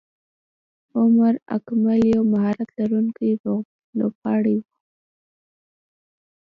[0.99, 3.31] عمر اکمل یو مهارت لرونکی
[3.97, 4.65] لوبغاړی وو.